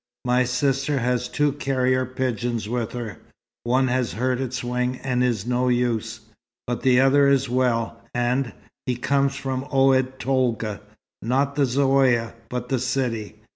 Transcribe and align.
My 0.25 0.45
sister 0.45 0.97
has 0.97 1.27
two 1.27 1.51
carrier 1.51 2.07
pigeons 2.07 2.67
with 2.67 2.93
her. 2.93 3.19
One 3.65 3.87
has 3.89 4.13
hurt 4.13 4.41
its 4.41 4.63
wing 4.63 4.95
and 5.03 5.23
is 5.23 5.45
no 5.45 5.67
use. 5.69 6.21
But 6.65 6.81
the 6.81 6.99
other 6.99 7.27
is 7.27 7.47
well, 7.47 8.01
and 8.11 8.51
he 8.87 8.95
comes 8.95 9.35
from 9.35 9.63
Oued 9.71 10.17
Tolga. 10.17 10.81
Not 11.21 11.53
the 11.53 11.65
Zaouïa, 11.65 12.33
but 12.49 12.69
the 12.69 12.79
city. 12.79 13.35